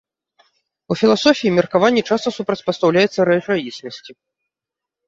У 0.95 0.97
філасофіі 1.01 1.53
меркаванне 1.57 2.01
часта 2.09 2.35
супрацьпастаўляецца 2.39 3.19
рэчаіснасці. 3.31 4.11